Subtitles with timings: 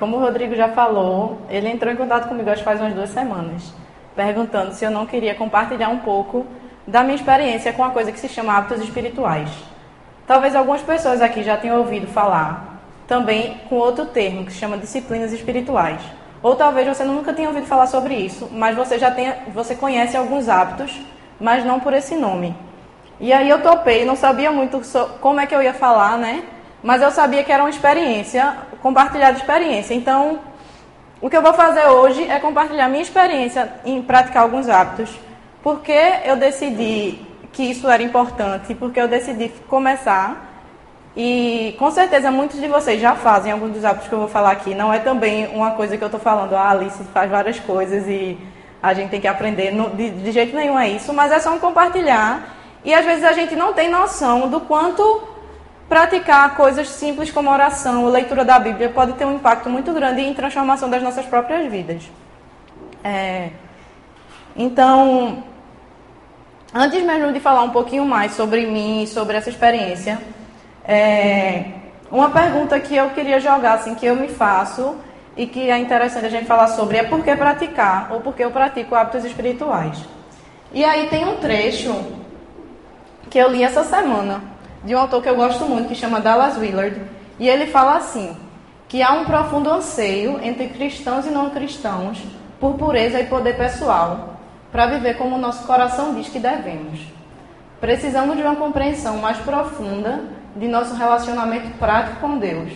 [0.00, 3.74] como o Rodrigo já falou, ele entrou em contato comigo acho faz umas duas semanas,
[4.16, 6.46] perguntando se eu não queria compartilhar um pouco
[6.86, 9.50] da minha experiência com uma coisa que se chama hábitos espirituais.
[10.26, 14.78] Talvez algumas pessoas aqui já tenham ouvido falar também com outro termo que se chama
[14.78, 16.00] disciplinas espirituais.
[16.42, 20.16] Ou talvez você nunca tenha ouvido falar sobre isso, mas você já tenha, você conhece
[20.16, 20.98] alguns hábitos,
[21.38, 22.56] mas não por esse nome.
[23.18, 24.80] E aí eu topei, não sabia muito
[25.20, 26.42] como é que eu ia falar, né?
[26.82, 29.94] Mas eu sabia que era uma experiência, compartilhar de experiência.
[29.94, 30.40] Então,
[31.20, 35.10] o que eu vou fazer hoje é compartilhar minha experiência em praticar alguns hábitos.
[35.62, 37.18] Porque eu decidi
[37.52, 40.48] que isso era importante, porque eu decidi começar.
[41.14, 44.52] E com certeza muitos de vocês já fazem alguns dos hábitos que eu vou falar
[44.52, 44.74] aqui.
[44.74, 48.38] Não é também uma coisa que eu estou falando, ah, Alice faz várias coisas e
[48.82, 49.72] a gente tem que aprender.
[49.96, 53.32] de, de jeito nenhum é isso, mas é só um compartilhar e às vezes a
[53.32, 55.22] gente não tem noção do quanto
[55.90, 60.20] praticar coisas simples como oração ou leitura da Bíblia pode ter um impacto muito grande
[60.20, 62.08] em transformação das nossas próprias vidas.
[63.02, 63.50] É,
[64.54, 65.42] então,
[66.72, 70.20] antes mesmo de falar um pouquinho mais sobre mim, sobre essa experiência,
[70.84, 71.64] é,
[72.08, 74.94] uma pergunta que eu queria jogar, assim, que eu me faço
[75.36, 78.44] e que é interessante a gente falar sobre é por que praticar ou por que
[78.44, 79.98] eu pratico hábitos espirituais.
[80.72, 81.92] E aí tem um trecho
[83.28, 84.40] que eu li essa semana,
[84.84, 87.00] de um autor que eu gosto muito, que chama Dallas Willard,
[87.38, 88.36] e ele fala assim:
[88.88, 92.22] que há um profundo anseio entre cristãos e não cristãos
[92.58, 97.00] por pureza e poder pessoal, para viver como nosso coração diz que devemos.
[97.80, 102.70] Precisamos de uma compreensão mais profunda de nosso relacionamento prático com Deus.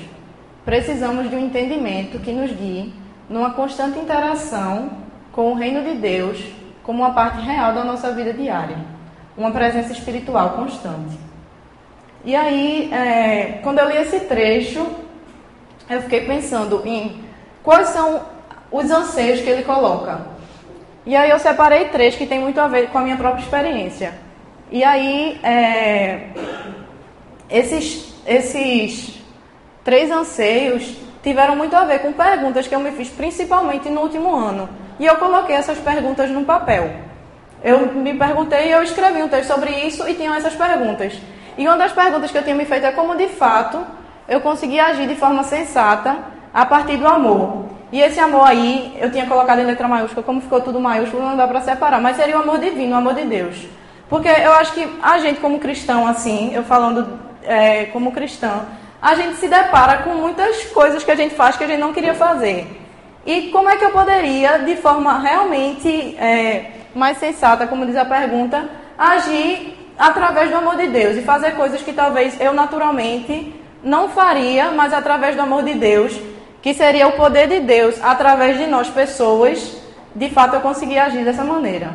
[0.65, 2.95] Precisamos de um entendimento que nos guie
[3.29, 4.91] numa constante interação
[5.33, 6.43] com o reino de Deus
[6.83, 8.95] como uma parte real da nossa vida diária
[9.37, 11.19] uma presença espiritual constante.
[12.25, 14.87] E aí, é, quando eu li esse trecho,
[15.91, 17.23] eu fiquei pensando em
[17.63, 18.23] quais são
[18.71, 20.27] os anseios que ele coloca.
[21.05, 24.15] E aí eu separei três que tem muito a ver com a minha própria experiência.
[24.71, 26.29] E aí, é,
[27.51, 29.23] esses, esses
[29.85, 34.35] três anseios tiveram muito a ver com perguntas que eu me fiz, principalmente no último
[34.35, 34.69] ano.
[34.99, 36.91] E eu coloquei essas perguntas no papel.
[37.63, 41.21] Eu me perguntei eu escrevi um texto sobre isso e tinham essas perguntas.
[41.57, 43.85] E uma das perguntas que eu tinha me feito é como de fato
[44.29, 46.17] eu consegui agir de forma sensata
[46.53, 47.67] a partir do amor.
[47.93, 51.37] E esse amor aí, eu tinha colocado em letra maiúscula, como ficou tudo maiúsculo, não
[51.37, 53.67] dá para separar, mas seria o amor divino, o amor de Deus.
[54.09, 58.63] Porque eu acho que a gente, como cristão, assim, eu falando é, como cristão,
[59.01, 61.93] a gente se depara com muitas coisas que a gente faz que a gente não
[61.93, 62.67] queria fazer.
[63.27, 68.05] E como é que eu poderia, de forma realmente é, mais sensata, como diz a
[68.05, 74.09] pergunta, agir através do amor de Deus e fazer coisas que talvez eu naturalmente não
[74.09, 76.19] faria, mas através do amor de Deus,
[76.63, 79.77] que seria o poder de Deus através de nós pessoas,
[80.15, 81.93] de fato eu consegui agir dessa maneira.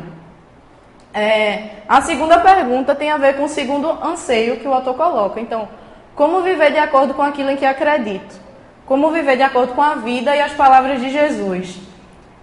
[1.12, 5.40] É, a segunda pergunta tem a ver com o segundo anseio que o autor coloca.
[5.40, 5.68] Então,
[6.14, 8.38] como viver de acordo com aquilo em que acredito?
[8.86, 11.78] Como viver de acordo com a vida e as palavras de Jesus?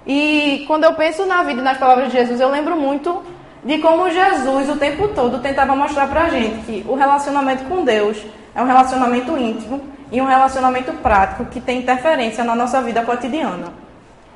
[0.05, 3.23] E quando eu penso na vida e nas palavras de Jesus, eu lembro muito
[3.67, 8.17] de como Jesus o tempo todo tentava mostrar pra gente que o relacionamento com Deus
[8.55, 13.73] é um relacionamento íntimo e um relacionamento prático que tem interferência na nossa vida cotidiana.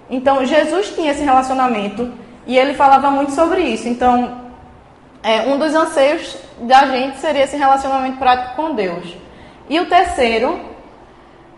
[0.10, 2.12] Então, Jesus tinha esse relacionamento
[2.46, 3.88] e ele falava muito sobre isso.
[3.88, 4.42] Então,
[5.24, 9.16] é, um dos anseios da gente seria esse relacionamento prático com Deus.
[9.70, 10.60] E o terceiro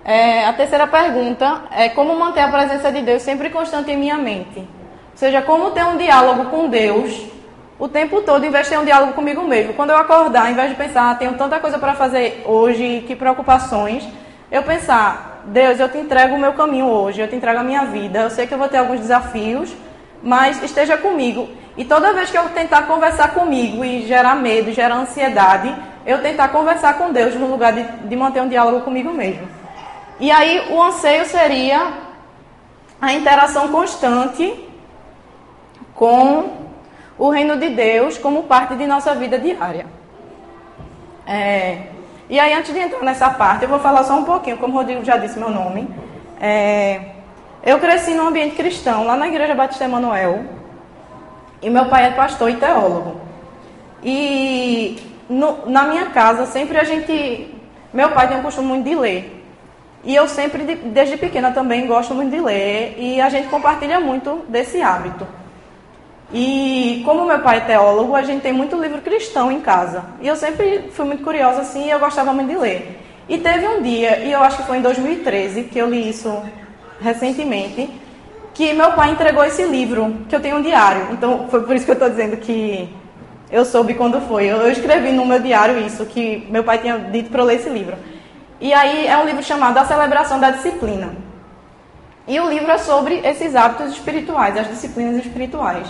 [0.05, 4.17] é, a terceira pergunta é como manter a presença de Deus sempre constante em minha
[4.19, 4.59] mente.
[4.59, 7.33] Ou seja, como ter um diálogo com Deus
[7.79, 9.73] o tempo todo, ter um diálogo comigo mesmo.
[9.73, 13.15] Quando eu acordar, em vez de pensar, ah, tenho tanta coisa para fazer hoje, que
[13.15, 14.07] preocupações,
[14.51, 17.85] eu pensar, Deus, eu te entrego o meu caminho hoje, eu te entrego a minha
[17.85, 19.73] vida, eu sei que eu vou ter alguns desafios,
[20.21, 21.49] mas esteja comigo.
[21.75, 25.73] E toda vez que eu tentar conversar comigo e gerar medo, gerar ansiedade,
[26.05, 29.47] eu tentar conversar com Deus no lugar de, de manter um diálogo comigo mesmo.
[30.19, 31.93] E aí o anseio seria
[33.01, 34.53] a interação constante
[35.95, 36.62] com
[37.23, 39.85] o reino de Deus como parte de nossa vida diária.
[41.25, 41.83] É,
[42.29, 44.77] e aí, antes de entrar nessa parte, eu vou falar só um pouquinho, como o
[44.77, 45.87] Rodrigo já disse meu nome.
[46.41, 46.99] É,
[47.63, 50.43] eu cresci num ambiente cristão, lá na Igreja Batista Emanuel,
[51.61, 53.21] e meu pai é pastor e teólogo.
[54.03, 54.99] E
[55.29, 57.55] no, na minha casa, sempre a gente.
[57.93, 59.45] Meu pai tem um costume muito de ler.
[60.03, 64.43] E eu sempre, desde pequena também, gosto muito de ler e a gente compartilha muito
[64.49, 65.25] desse hábito.
[66.31, 70.03] E como meu pai é teólogo, a gente tem muito livro cristão em casa.
[70.21, 72.99] E eu sempre fui muito curiosa assim e eu gostava muito de ler.
[73.27, 76.41] E teve um dia, e eu acho que foi em 2013, que eu li isso
[76.99, 77.89] recentemente,
[78.53, 81.07] que meu pai entregou esse livro, que eu tenho um diário.
[81.11, 82.89] Então, foi por isso que eu estou dizendo que
[83.51, 84.45] eu soube quando foi.
[84.45, 87.69] Eu, escrevi no meu diário isso, que meu pai tinha dito para eu ler esse
[87.69, 87.95] livro.
[88.59, 91.15] E aí é um livro chamado A Celebração da Disciplina.
[92.27, 95.87] E o livro é sobre esses hábitos espirituais, as disciplinas espirituais.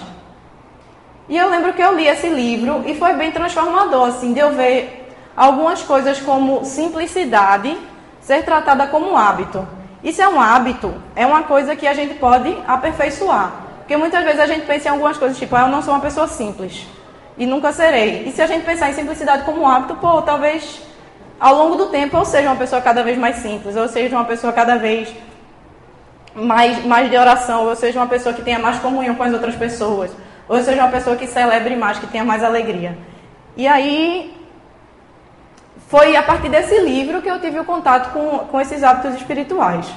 [1.30, 4.52] E eu lembro que eu li esse livro e foi bem transformador, assim, de eu
[4.52, 7.78] ver algumas coisas como simplicidade
[8.22, 9.66] ser tratada como hábito.
[10.04, 13.52] Isso é um hábito, é uma coisa que a gente pode aperfeiçoar.
[13.80, 16.00] Porque muitas vezes a gente pensa em algumas coisas, tipo, ah, eu não sou uma
[16.02, 16.86] pessoa simples
[17.38, 18.28] e nunca serei.
[18.28, 20.82] E se a gente pensar em simplicidade como hábito, pô, talvez
[21.40, 24.26] ao longo do tempo eu seja uma pessoa cada vez mais simples, ou seja uma
[24.26, 25.14] pessoa cada vez
[26.36, 29.56] mais, mais de oração, ou seja uma pessoa que tenha mais comunhão com as outras
[29.56, 30.12] pessoas,
[30.48, 32.98] ou seja uma pessoa que celebre mais, que tenha mais alegria.
[33.56, 34.36] E aí
[35.88, 39.92] foi a partir desse livro que eu tive o contato com, com esses hábitos espirituais.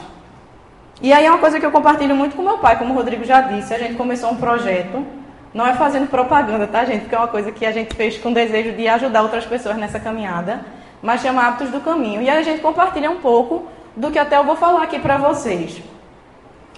[1.01, 3.25] E aí é uma coisa que eu compartilho muito com meu pai, como o Rodrigo
[3.25, 5.05] já disse, a gente começou um projeto,
[5.53, 7.03] não é fazendo propaganda, tá gente?
[7.03, 10.01] Porque é uma coisa que a gente fez com desejo de ajudar outras pessoas nessa
[10.01, 10.61] caminhada,
[11.03, 12.23] mas chama Hábitos do Caminho.
[12.23, 15.17] E aí a gente compartilha um pouco do que até eu vou falar aqui para
[15.17, 15.83] vocês.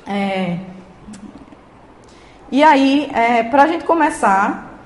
[0.07, 0.59] É...
[2.51, 4.81] E aí, é, para a gente começar,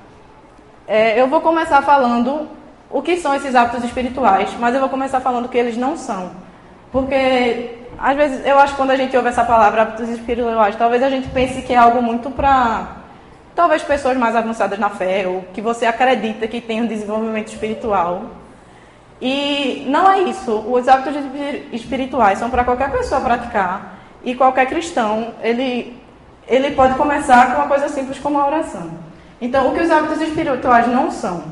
[0.87, 2.49] é, eu vou começar falando
[2.91, 5.97] o que são esses hábitos espirituais, mas eu vou começar falando o que eles não
[5.97, 6.33] são.
[6.91, 11.03] Porque, às vezes, eu acho que quando a gente ouve essa palavra hábitos espirituais, talvez
[11.05, 12.97] a gente pense que é algo muito para,
[13.55, 18.25] talvez, pessoas mais avançadas na fé, ou que você acredita que tem um desenvolvimento espiritual.
[19.21, 20.53] E não é isso.
[20.53, 21.15] Os hábitos
[21.73, 24.01] espirituais são para qualquer pessoa praticar.
[24.25, 26.02] E qualquer cristão, ele,
[26.47, 28.91] ele pode começar com uma coisa simples como a oração.
[29.41, 31.45] Então, o que os hábitos espirituais não são?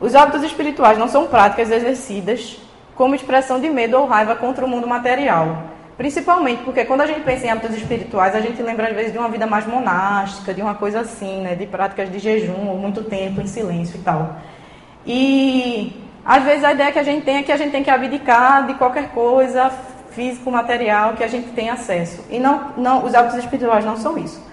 [0.00, 2.58] Os hábitos espirituais não são práticas exercidas
[2.94, 5.64] como expressão de medo ou raiva contra o mundo material.
[5.96, 9.18] Principalmente porque quando a gente pensa em hábitos espirituais, a gente lembra às vezes de
[9.18, 11.56] uma vida mais monástica, de uma coisa assim, né?
[11.56, 14.36] de práticas de jejum ou muito tempo em silêncio e tal.
[15.04, 17.90] E às vezes a ideia que a gente tem é que a gente tem que
[17.90, 19.72] abdicar de qualquer coisa
[20.18, 22.24] físico, material que a gente tem acesso.
[22.28, 24.44] E não, não, os hábitos espirituais não são isso.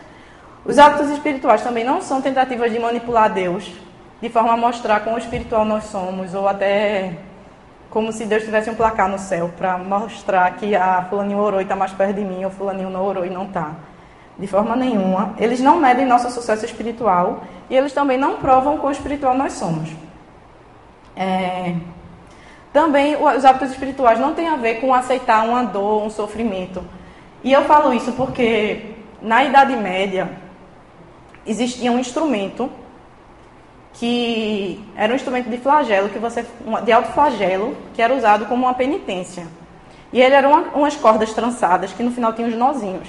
[0.63, 3.73] Os hábitos espirituais também não são tentativas de manipular Deus
[4.21, 7.13] de forma a mostrar quão espiritual nós somos, ou até
[7.89, 11.59] como se Deus tivesse um placar no céu para mostrar que a ah, fulaninho orou
[11.59, 13.71] e está mais perto de mim, ou fulaninho não orou e não está.
[14.37, 15.33] De forma nenhuma.
[15.39, 19.89] Eles não medem nosso sucesso espiritual e eles também não provam quão espiritual nós somos.
[21.15, 21.75] É...
[22.75, 26.83] Também os hábitos espirituais não têm a ver com aceitar uma dor, um sofrimento.
[27.41, 30.29] E eu falo isso porque na Idade Média
[31.47, 32.69] existia um instrumento
[33.93, 36.45] que era um instrumento de flagelo, que você,
[36.83, 39.47] de alto flagelo, que era usado como uma penitência.
[40.11, 43.07] E ele era uma, umas cordas trançadas que no final tinham os nozinhos.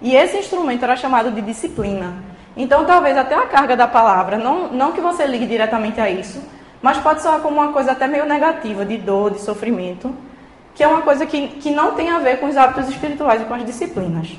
[0.00, 2.14] E esse instrumento era chamado de disciplina.
[2.56, 6.40] Então, talvez até a carga da palavra, não, não que você ligue diretamente a isso,
[6.82, 10.14] mas pode soar como uma coisa até meio negativa, de dor, de sofrimento,
[10.74, 13.44] que é uma coisa que, que não tem a ver com os hábitos espirituais e
[13.44, 14.30] com as disciplinas.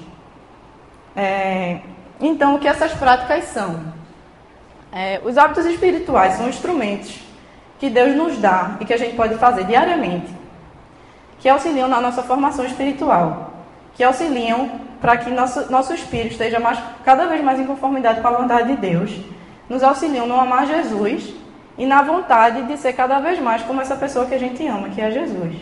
[1.16, 1.80] É,
[2.20, 3.80] então, o que essas práticas são?
[4.92, 7.20] É, os hábitos espirituais são instrumentos
[7.80, 10.34] que Deus nos dá e que a gente pode fazer diariamente,
[11.40, 13.54] que auxiliam na nossa formação espiritual,
[13.94, 14.70] que auxiliam
[15.00, 18.68] para que nosso, nosso espírito esteja mais, cada vez mais em conformidade com a vontade
[18.70, 19.12] de Deus,
[19.68, 21.34] nos auxiliam no amar Jesus
[21.82, 24.90] e na vontade de ser cada vez mais como essa pessoa que a gente ama,
[24.90, 25.56] que é Jesus.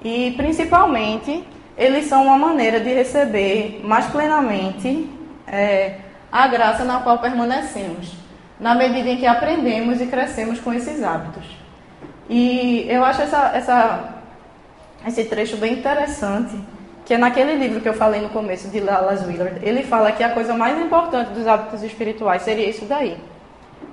[0.00, 1.42] E principalmente,
[1.76, 5.10] eles são uma maneira de receber mais plenamente
[5.48, 5.96] é,
[6.30, 8.12] a graça na qual permanecemos
[8.60, 11.44] na medida em que aprendemos e crescemos com esses hábitos.
[12.30, 14.14] E eu acho essa, essa,
[15.04, 16.56] esse trecho bem interessante,
[17.04, 19.58] que é naquele livro que eu falei no começo, de Dallas Willard.
[19.64, 23.18] Ele fala que a coisa mais importante dos hábitos espirituais seria isso daí.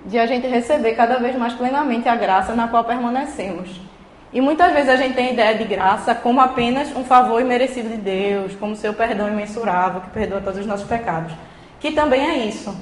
[0.06, 3.80] De a gente receber cada vez mais plenamente a graça na qual permanecemos.
[4.34, 7.90] E muitas vezes a gente tem a ideia de graça como apenas um favor imerecido
[7.90, 11.34] de Deus, como seu perdão imensurável, que perdoa todos os nossos pecados.
[11.80, 12.74] Que também é isso.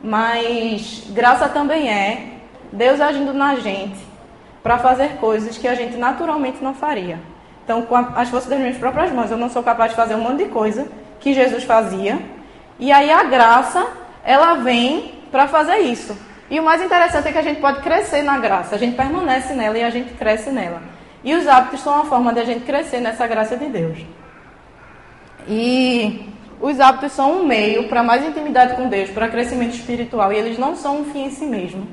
[0.00, 2.28] Mas graça também é
[2.72, 3.98] Deus agindo na gente
[4.62, 7.18] para fazer coisas que a gente naturalmente não faria.
[7.64, 10.20] Então, com as forças das minhas próprias mãos, eu não sou capaz de fazer um
[10.20, 10.86] monte de coisa
[11.20, 12.18] que Jesus fazia.
[12.78, 13.86] E aí a graça,
[14.24, 16.16] ela vem para fazer isso.
[16.52, 19.54] E o mais interessante é que a gente pode crescer na graça, a gente permanece
[19.54, 20.82] nela e a gente cresce nela.
[21.24, 23.96] E os hábitos são uma forma de a gente crescer nessa graça de Deus.
[25.48, 26.30] E
[26.60, 30.58] os hábitos são um meio para mais intimidade com Deus, para crescimento espiritual, e eles
[30.58, 31.88] não são um fim em si mesmo.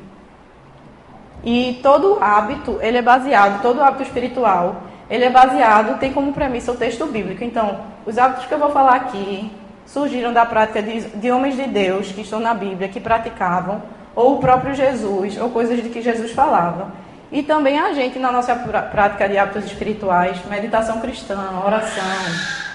[1.42, 6.74] E todo hábito, ele é baseado, todo hábito espiritual, ele é baseado, tem como premissa
[6.74, 7.46] o texto bíblico.
[7.46, 9.50] Então, os hábitos que eu vou falar aqui
[9.86, 13.82] surgiram da prática de, de homens de Deus que estão na Bíblia, que praticavam,
[14.20, 16.92] ou o próprio Jesus, ou coisas de que Jesus falava.
[17.32, 22.04] E também a gente, na nossa prática de hábitos espirituais, meditação cristã, oração,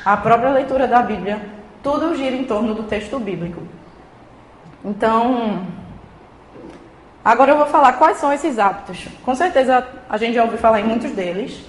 [0.06, 1.38] a própria leitura da Bíblia,
[1.82, 3.60] tudo gira em torno do texto bíblico.
[4.82, 5.66] Então,
[7.22, 9.06] agora eu vou falar quais são esses hábitos.
[9.22, 11.62] Com certeza a gente já ouviu falar em muitos deles,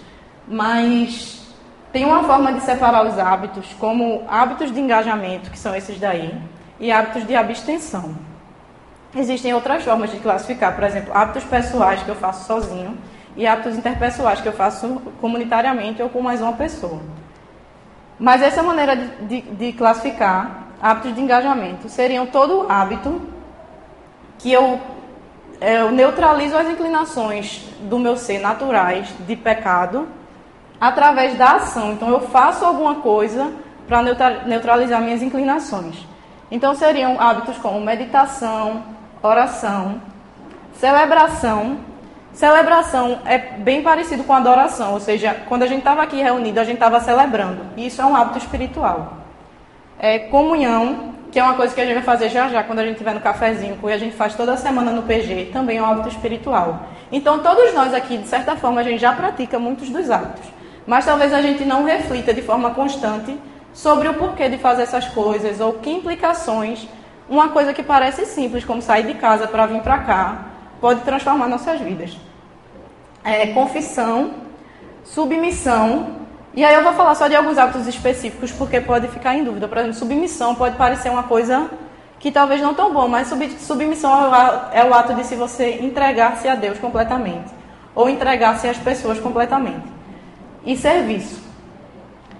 [0.47, 1.53] mas
[1.91, 6.33] tem uma forma de separar os hábitos como hábitos de engajamento, que são esses daí,
[6.79, 8.34] e hábitos de abstenção.
[9.15, 12.97] Existem outras formas de classificar, por exemplo, hábitos pessoais que eu faço sozinho
[13.37, 16.99] e hábitos interpessoais que eu faço comunitariamente ou com mais uma pessoa.
[18.19, 23.21] Mas essa maneira de, de, de classificar hábitos de engajamento seriam todo hábito
[24.37, 24.79] que eu,
[25.61, 30.07] eu neutralizo as inclinações do meu ser naturais de pecado
[30.79, 31.93] através da ação.
[31.93, 33.51] Então, eu faço alguma coisa
[33.87, 34.01] para
[34.45, 36.05] neutralizar minhas inclinações.
[36.51, 38.83] Então, seriam hábitos como meditação,
[39.25, 40.01] oração,
[40.73, 41.77] celebração.
[42.33, 46.65] Celebração é bem parecido com adoração, ou seja, quando a gente estava aqui reunido, a
[46.65, 47.61] gente estava celebrando.
[47.77, 49.13] E isso é um hábito espiritual.
[49.97, 52.83] É comunhão, que é uma coisa que a gente vai fazer já já quando a
[52.83, 55.85] gente estiver no cafezinho, que a gente faz toda semana no PG, também é um
[55.85, 56.87] hábito espiritual.
[57.09, 60.49] Então, todos nós aqui, de certa forma, a gente já pratica muitos dos hábitos.
[60.85, 63.39] Mas talvez a gente não reflita de forma constante
[63.73, 66.85] sobre o porquê de fazer essas coisas ou que implicações
[67.29, 70.45] uma coisa que parece simples, como sair de casa para vir para cá,
[70.79, 72.17] pode transformar nossas vidas.
[73.23, 74.35] É, confissão,
[75.03, 79.43] submissão, e aí eu vou falar só de alguns hábitos específicos, porque pode ficar em
[79.43, 79.67] dúvida.
[79.67, 81.69] Por exemplo, submissão pode parecer uma coisa
[82.17, 83.27] que talvez não tão bom, mas
[83.59, 84.31] submissão
[84.71, 87.51] é o ato de se você entregar-se a Deus completamente,
[87.93, 89.85] ou entregar-se às pessoas completamente
[90.65, 91.43] e serviço.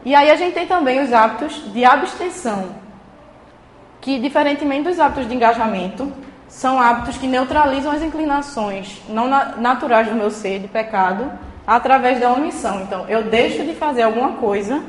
[0.06, 2.70] E aí a gente tem também os hábitos de abstenção,
[4.06, 6.14] que diferentemente dos hábitos de engajamento,
[6.48, 11.32] são hábitos que neutralizam as inclinações não naturais do meu ser de pecado
[11.66, 12.82] através da omissão.
[12.82, 14.84] Então, eu deixo de fazer alguma coisa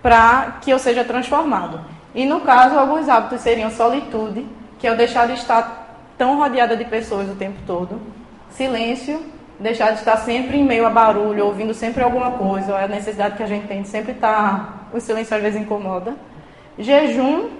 [0.00, 1.80] para que eu seja transformado.
[2.14, 4.46] E no caso, alguns hábitos seriam solitude,
[4.78, 8.00] que é eu deixar de estar tão rodeada de pessoas o tempo todo,
[8.50, 9.20] silêncio,
[9.58, 13.36] deixar de estar sempre em meio a barulho, ouvindo sempre alguma coisa, é a necessidade
[13.36, 14.88] que a gente tem de sempre estar.
[14.92, 16.14] O silêncio às vezes incomoda.
[16.78, 17.50] Jejum,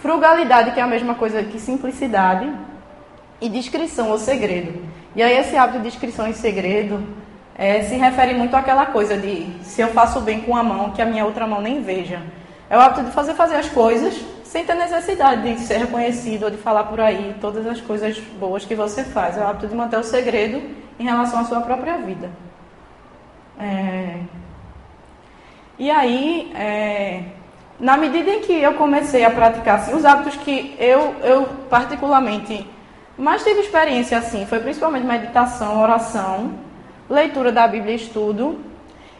[0.00, 2.50] frugalidade, que é a mesma coisa que simplicidade,
[3.40, 4.82] e discrição ou segredo.
[5.14, 7.02] E aí, esse hábito de discrição e segredo
[7.56, 11.00] é, se refere muito àquela coisa de se eu faço bem com a mão, que
[11.00, 12.20] a minha outra mão nem veja.
[12.68, 16.50] É o hábito de fazer fazer as coisas sem ter necessidade de ser reconhecido ou
[16.50, 19.36] de falar por aí todas as coisas boas que você faz.
[19.36, 20.62] É o hábito de manter o segredo
[20.98, 22.30] em relação à sua própria vida.
[23.58, 24.20] É...
[25.78, 27.24] E aí, é...
[27.78, 32.66] na medida em que eu comecei a praticar assim, os hábitos que eu, eu particularmente
[33.16, 36.54] mais tive experiência assim, foi principalmente meditação, oração,
[37.08, 38.58] leitura da Bíblia, estudo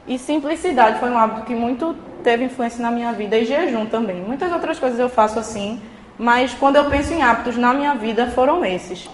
[0.06, 4.16] e simplicidade foi um hábito que muito teve influência na minha vida e jejum também.
[4.16, 5.80] Muitas outras coisas eu faço assim,
[6.18, 9.08] mas quando eu penso em hábitos na minha vida foram esses.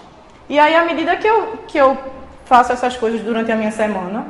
[0.49, 1.97] E aí, à medida que eu, que eu
[2.45, 4.27] faço essas coisas durante a minha semana,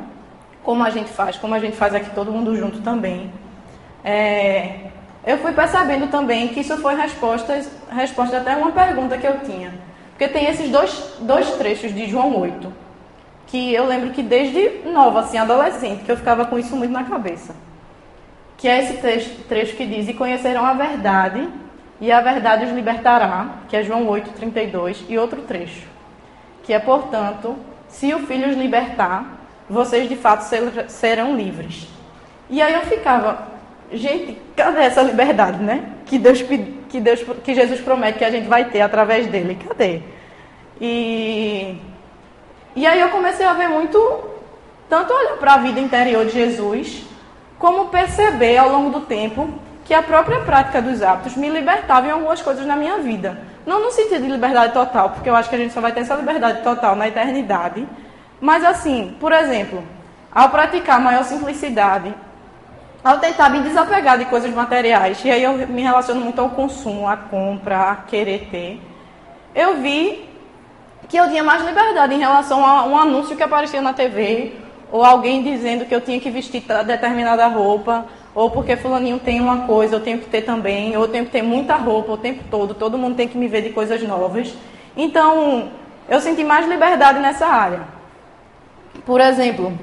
[0.63, 3.31] como a gente faz, como a gente faz aqui todo mundo junto também.
[4.03, 4.91] É,
[5.25, 9.73] eu fui percebendo também que isso foi resposta, resposta até uma pergunta que eu tinha.
[10.11, 12.73] Porque tem esses dois, dois trechos de João 8,
[13.47, 17.03] que eu lembro que desde nova, assim, adolescente, que eu ficava com isso muito na
[17.03, 17.55] cabeça.
[18.57, 21.47] Que é esse trecho, trecho que diz, e conhecerão a verdade,
[21.99, 25.87] e a verdade os libertará, que é João 8, 32, e outro trecho,
[26.63, 27.55] que é, portanto,
[27.87, 30.43] se o filho os libertar, vocês de fato
[30.87, 31.87] serão livres.
[32.49, 33.50] E aí eu ficava,
[33.91, 35.83] gente, cadê essa liberdade, né?
[36.05, 39.57] Que Deus, que Deus, que Jesus promete que a gente vai ter através dele.
[39.67, 40.01] Cadê?
[40.79, 41.77] E,
[42.75, 43.97] e aí eu comecei a ver muito,
[44.89, 47.05] tanto olhar para a vida interior de Jesus,
[47.59, 49.47] como perceber ao longo do tempo
[49.85, 53.37] que a própria prática dos hábitos me libertava em algumas coisas na minha vida.
[53.65, 55.99] Não no sentido de liberdade total, porque eu acho que a gente só vai ter
[55.99, 57.87] essa liberdade total na eternidade.
[58.39, 59.83] Mas assim, por exemplo,
[60.31, 62.13] ao praticar maior simplicidade,
[63.03, 67.07] ao tentar me desapegar de coisas materiais, e aí eu me relaciono muito ao consumo,
[67.07, 68.79] à compra, a querer ter,
[69.55, 70.29] eu vi
[71.09, 74.53] que eu tinha mais liberdade em relação a um anúncio que aparecia na TV,
[74.91, 78.05] ou alguém dizendo que eu tinha que vestir determinada roupa,
[78.35, 81.31] ou porque fulaninho tem uma coisa, eu tenho que ter também, ou eu tenho que
[81.31, 84.53] ter muita roupa o tempo todo, todo mundo tem que me ver de coisas novas.
[84.95, 85.69] Então,
[86.07, 87.81] eu senti mais liberdade nessa área.
[89.05, 89.77] Por exemplo,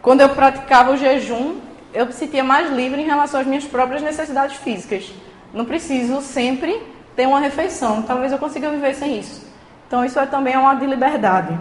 [0.00, 1.56] quando eu praticava o jejum,
[1.92, 5.12] eu me sentia mais livre em relação às minhas próprias necessidades físicas.
[5.52, 6.82] Não preciso sempre
[7.14, 8.02] ter uma refeição.
[8.02, 9.46] Talvez eu consiga viver sem isso.
[9.86, 11.58] Então, isso é também uma de liberdade.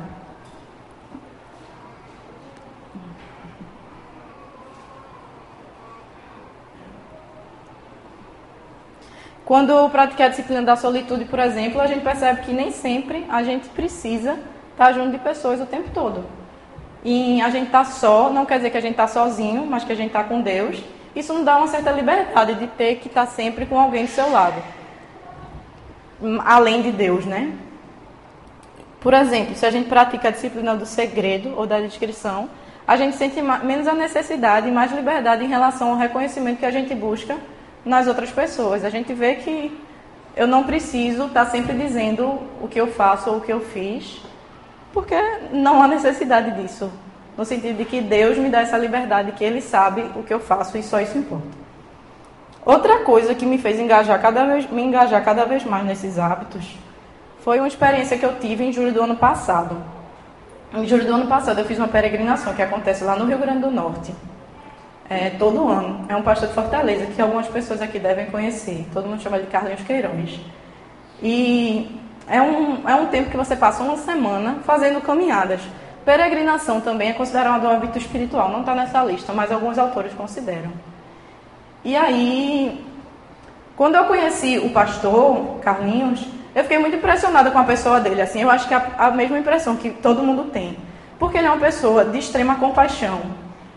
[9.43, 13.25] Quando eu pratiquei a disciplina da solitude, por exemplo, a gente percebe que nem sempre
[13.29, 14.39] a gente precisa
[14.71, 16.23] estar junto de pessoas o tempo todo.
[17.03, 19.91] E a gente está só, não quer dizer que a gente está sozinho, mas que
[19.91, 20.81] a gente está com Deus.
[21.15, 24.12] Isso nos dá uma certa liberdade de ter que estar tá sempre com alguém do
[24.12, 24.62] seu lado.
[26.46, 27.51] Além de Deus, né?
[29.00, 32.48] Por exemplo, se a gente pratica a disciplina do segredo ou da descrição,
[32.88, 36.72] a gente sente menos a necessidade e mais liberdade em relação ao reconhecimento que a
[36.72, 37.36] gente busca
[37.84, 38.86] nas outras pessoas.
[38.86, 39.75] A gente vê que
[40.36, 44.22] eu não preciso estar sempre dizendo o que eu faço ou o que eu fiz,
[44.93, 45.15] porque
[45.51, 46.91] não há necessidade disso.
[47.38, 50.39] No sentido de que Deus me dá essa liberdade, que Ele sabe o que eu
[50.39, 51.48] faço e só isso importa.
[52.65, 56.77] Outra coisa que me fez engajar cada vez, me engajar cada vez mais nesses hábitos
[57.39, 59.77] foi uma experiência que eu tive em julho do ano passado.
[60.74, 63.62] Em julho do ano passado eu fiz uma peregrinação que acontece lá no Rio Grande
[63.62, 64.13] do Norte
[65.12, 66.05] é, todo ano.
[66.07, 68.86] É um pastor de Fortaleza que algumas pessoas aqui devem conhecer.
[68.93, 70.39] Todo mundo chama de Carlinhos Queiroz.
[71.21, 72.00] E
[72.31, 75.59] é um, é um tempo que você passa uma semana fazendo caminhadas.
[76.05, 78.50] Peregrinação também é considerado um hábito espiritual.
[78.50, 80.71] Não está nessa lista, mas alguns autores consideram.
[81.83, 82.83] E aí,
[83.75, 86.25] quando eu conheci o pastor Carlinhos,
[86.56, 88.21] eu fiquei muito impressionada com a pessoa dele.
[88.21, 90.77] Assim, eu acho que é a, mesma impressão que todo mundo tem.
[91.19, 93.19] Porque ele é uma pessoa de extrema compaixão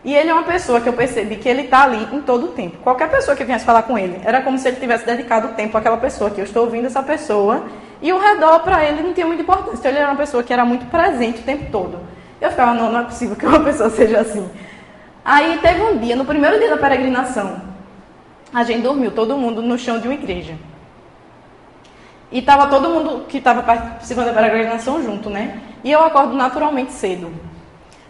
[0.04, 2.48] e ele é uma pessoa que eu percebi que ele está ali em todo o
[2.48, 2.76] tempo.
[2.82, 5.96] Qualquer pessoa que viesse falar com ele, era como se ele tivesse dedicado tempo àquela
[5.96, 7.64] pessoa, que eu estou ouvindo essa pessoa,
[8.04, 9.78] e o redor para ele não tinha muita importância.
[9.78, 11.98] Então ele era uma pessoa que era muito presente o tempo todo.
[12.38, 14.46] Eu ficava, não, não é possível que uma pessoa seja assim.
[15.24, 17.62] Aí teve um dia, no primeiro dia da peregrinação,
[18.52, 20.54] a gente dormiu, todo mundo no chão de uma igreja.
[22.30, 25.62] E estava todo mundo que estava participando da peregrinação junto, né?
[25.82, 27.32] E eu acordo naturalmente cedo.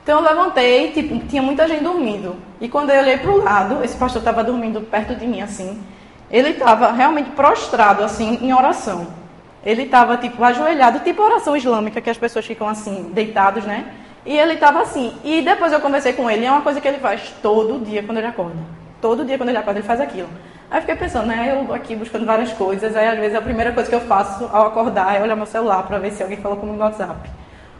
[0.03, 2.35] Então eu levantei, tipo, tinha muita gente dormindo.
[2.61, 5.81] E quando eu olhei para o lado, esse pastor estava dormindo perto de mim, assim.
[6.29, 9.23] Ele estava realmente prostrado, assim, em oração.
[9.65, 13.87] Ele estava, tipo, ajoelhado, tipo oração islâmica, que as pessoas ficam, assim, deitados, né?
[14.27, 15.13] E ele estava assim.
[15.23, 18.19] E depois eu conversei com ele, é uma coisa que ele faz todo dia quando
[18.19, 18.59] ele acorda.
[19.01, 20.29] Todo dia quando ele acorda, ele faz aquilo.
[20.71, 21.53] Aí eu fiquei pensando, né?
[21.53, 24.67] Eu aqui buscando várias coisas, aí às vezes a primeira coisa que eu faço ao
[24.67, 27.31] acordar é olhar meu celular para ver se alguém falou comigo no WhatsApp.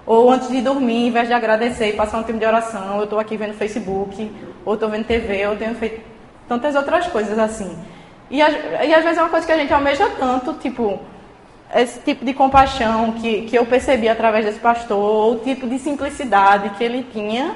[0.07, 3.05] Ou antes de dormir, em vez de agradecer e passar um tempo de oração, eu
[3.05, 4.31] estou aqui vendo Facebook,
[4.65, 6.03] ou estou vendo TV, ou tenho feito
[6.47, 7.75] tantas outras coisas assim.
[8.31, 11.01] E, e às vezes é uma coisa que a gente almeja tanto, tipo,
[11.75, 16.71] esse tipo de compaixão que, que eu percebi através desse pastor, o tipo de simplicidade
[16.71, 17.55] que ele tinha.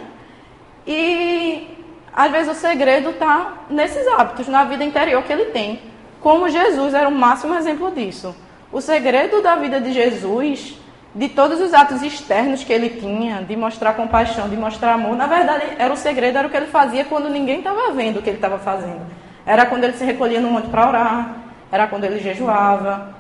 [0.87, 1.69] E
[2.13, 5.81] às vezes o segredo está nesses hábitos, na vida interior que ele tem.
[6.21, 8.35] Como Jesus era o máximo exemplo disso.
[8.73, 10.77] O segredo da vida de Jesus
[11.15, 15.27] de todos os atos externos que ele tinha, de mostrar compaixão, de mostrar amor, na
[15.27, 18.29] verdade era o segredo, era o que ele fazia quando ninguém estava vendo o que
[18.29, 19.01] ele estava fazendo.
[19.47, 21.37] Era quando ele se recolhia no monte para orar,
[21.73, 23.18] era quando ele jejuava,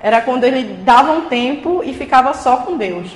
[0.00, 3.10] era quando ele dava um tempo e ficava só com Deus.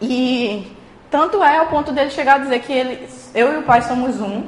[0.00, 0.70] E
[1.10, 4.20] tanto é ao ponto dele chegar a dizer que ele, eu e o Pai somos
[4.20, 4.42] um.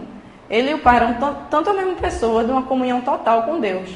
[0.48, 1.14] Ele e o Pai eram
[1.50, 3.88] tanto a mesma pessoa, de uma comunhão total com Deus.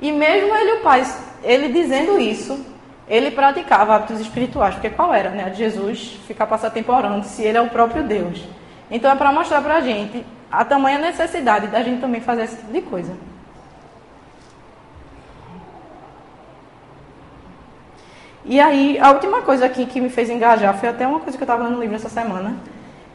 [0.00, 1.04] E mesmo ele e o Pai,
[1.42, 2.64] ele dizendo isso,
[3.08, 5.50] ele praticava hábitos espirituais, porque qual era, né?
[5.50, 8.42] De Jesus ficar passar tempo orando, se ele é o próprio Deus.
[8.90, 12.56] Então é para mostrar para a gente a tamanha necessidade da gente também fazer esse
[12.56, 13.12] tipo de coisa.
[18.48, 21.42] E aí, a última coisa aqui que me fez engajar foi até uma coisa que
[21.42, 22.54] eu estava lendo no livro essa semana,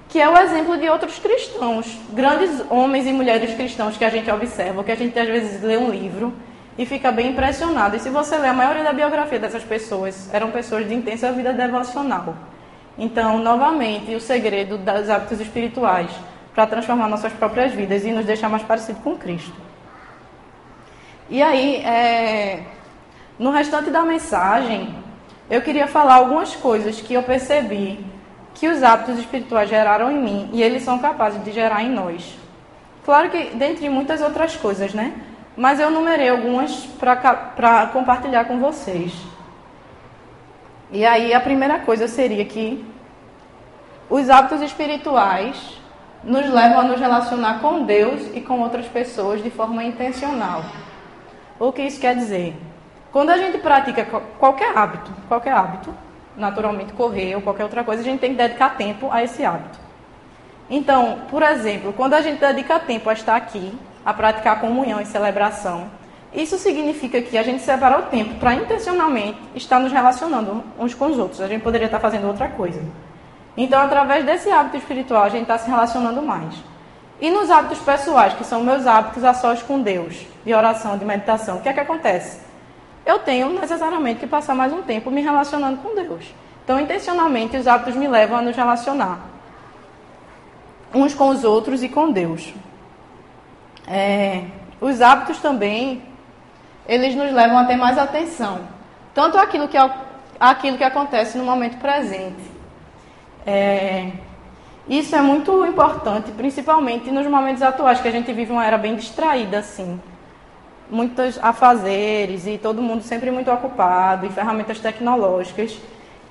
[0.10, 4.30] que é o exemplo de outros cristãos, grandes homens e mulheres cristãos que a gente
[4.30, 6.34] observa, que a gente às vezes lê um livro
[6.78, 7.96] e fica bem impressionado.
[7.96, 11.54] E se você ler a maioria da biografia dessas pessoas, eram pessoas de intensa vida
[11.54, 12.36] devocional.
[12.98, 16.12] Então, novamente, o segredo dos hábitos espirituais
[16.54, 19.56] para transformar nossas próprias vidas e nos deixar mais parecidos com Cristo.
[21.30, 22.64] E aí, é...
[23.40, 25.01] no restante da mensagem,
[25.52, 28.04] eu queria falar algumas coisas que eu percebi
[28.56, 32.36] que os hábitos espirituais geraram em mim e eles são capazes de gerar em nós.
[33.06, 35.14] Claro que, dentre muitas outras coisas, né?
[35.56, 39.14] mas eu numerei algumas para compartilhar com vocês.
[40.92, 42.84] E aí a primeira coisa seria que
[44.10, 45.80] os hábitos espirituais
[46.24, 50.64] nos levam a nos relacionar com Deus e com outras pessoas de forma intencional.
[51.60, 52.56] O que isso quer dizer?
[53.12, 54.06] Quando a gente pratica
[54.40, 55.94] qualquer hábito, qualquer hábito,
[56.38, 59.78] naturalmente correr ou qualquer outra coisa, a gente tem que dedicar tempo a esse hábito.
[60.70, 65.06] Então, por exemplo, quando a gente dedica tempo a estar aqui, a praticar comunhão e
[65.06, 65.90] celebração,
[66.34, 71.08] isso significa que a gente separa o tempo para intencionalmente estar nos relacionando uns com
[71.08, 71.42] os outros.
[71.42, 72.82] A gente poderia estar fazendo outra coisa.
[73.58, 76.56] Então, através desse hábito espiritual, a gente está se relacionando mais.
[77.20, 81.04] E nos hábitos pessoais, que são meus hábitos a sós com Deus, de oração, de
[81.04, 82.51] meditação, o que é que acontece?
[83.06, 86.26] Eu tenho necessariamente que passar mais um tempo me relacionando com Deus.
[86.64, 89.32] Então, intencionalmente, os hábitos me levam a nos relacionar
[90.94, 92.54] uns com os outros e com Deus.
[93.88, 94.44] É,
[94.80, 96.04] os hábitos também
[96.88, 98.60] eles nos levam a ter mais atenção,
[99.14, 99.78] tanto aquilo que,
[100.40, 102.52] aquilo que acontece no momento presente.
[103.46, 104.12] É,
[104.88, 108.96] isso é muito importante, principalmente nos momentos atuais, que a gente vive uma era bem
[108.96, 110.02] distraída, assim.
[110.92, 115.80] Muitos afazeres e todo mundo sempre muito ocupado, e ferramentas tecnológicas.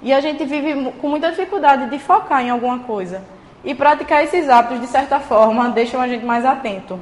[0.02, 3.22] E a gente vive com muita dificuldade de focar em alguma coisa.
[3.64, 7.00] E praticar esses hábitos, de certa forma, deixam a gente mais atento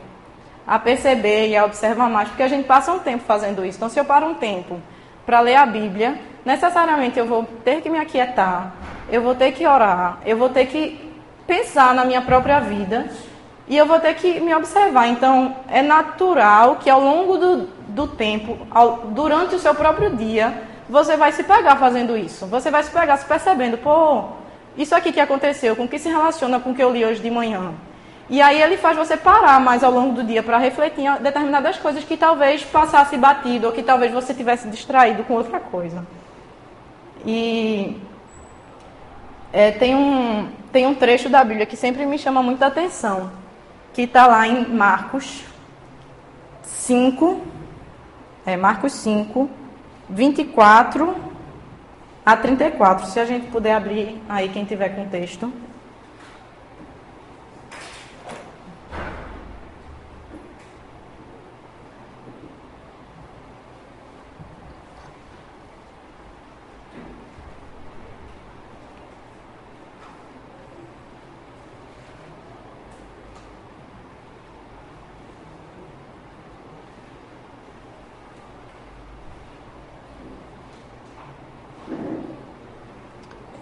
[0.68, 3.78] a perceber e a observar mais, porque a gente passa um tempo fazendo isso.
[3.78, 4.78] Então, se eu paro um tempo
[5.24, 8.74] para ler a Bíblia, necessariamente eu vou ter que me aquietar,
[9.10, 11.10] eu vou ter que orar, eu vou ter que
[11.46, 13.08] pensar na minha própria vida
[13.68, 15.08] e eu vou ter que me observar.
[15.08, 17.56] Então, é natural que ao longo do,
[17.88, 22.46] do tempo, ao, durante o seu próprio dia, você vai se pegar fazendo isso.
[22.46, 24.24] Você vai se pegar se percebendo, pô,
[24.76, 27.30] isso aqui que aconteceu, com que se relaciona com o que eu li hoje de
[27.30, 27.74] manhã?
[28.30, 31.78] E aí ele faz você parar mais ao longo do dia para refletir em determinadas
[31.78, 36.06] coisas que talvez passasse batido ou que talvez você tivesse distraído com outra coisa.
[37.24, 37.96] E
[39.52, 43.30] é, tem, um, tem um trecho da Bíblia que sempre me chama muita atenção,
[43.92, 45.44] que está lá em Marcos
[46.62, 47.40] 5,
[48.46, 49.50] é, Marcos 5,
[50.08, 51.14] 24
[52.24, 53.06] a 34.
[53.06, 55.52] Se a gente puder abrir aí, quem tiver com texto.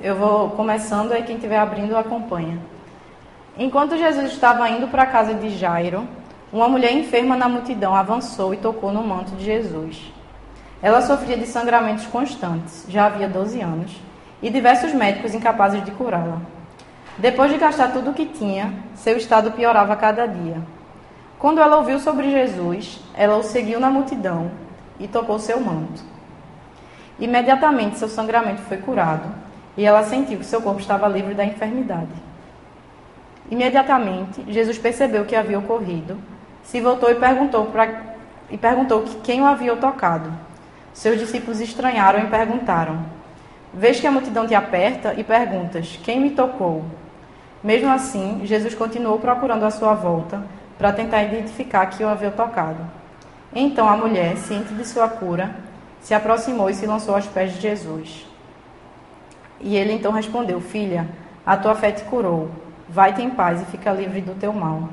[0.06, 2.60] Eu vou começando, aí quem estiver abrindo acompanha.
[3.58, 6.06] Enquanto Jesus estava indo para a casa de Jairo,
[6.52, 10.12] uma mulher enferma na multidão avançou e tocou no manto de Jesus.
[10.80, 14.00] Ela sofria de sangramentos constantes, já havia 12 anos,
[14.40, 16.40] e diversos médicos incapazes de curá-la.
[17.18, 20.62] Depois de gastar tudo o que tinha, seu estado piorava cada dia.
[21.36, 24.52] Quando ela ouviu sobre Jesus, ela o seguiu na multidão
[25.00, 26.00] e tocou seu manto.
[27.18, 32.12] Imediatamente seu sangramento foi curado e ela sentiu que seu corpo estava livre da enfermidade.
[33.50, 36.18] Imediatamente, Jesus percebeu o que havia ocorrido,
[36.62, 37.88] se voltou e perguntou, pra,
[38.50, 40.32] e perguntou que quem o havia tocado.
[40.92, 43.04] Seus discípulos estranharam e perguntaram:
[43.72, 46.84] Vês que a multidão te aperta e perguntas: Quem me tocou?
[47.62, 50.42] Mesmo assim, Jesus continuou procurando a sua volta
[50.78, 52.78] para tentar identificar que o havia tocado.
[53.54, 55.54] Então a mulher, ciente de sua cura,
[56.00, 58.26] se aproximou e se lançou aos pés de Jesus.
[59.60, 61.08] E ele então respondeu: Filha,
[61.44, 62.50] a tua fé te curou.
[62.88, 64.88] Vai-te em paz e fica livre do teu mal.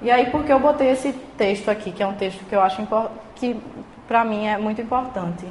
[0.00, 2.86] E aí, porque eu botei esse texto aqui, que é um texto que eu acho
[3.34, 3.58] que
[4.06, 5.46] para mim é muito importante,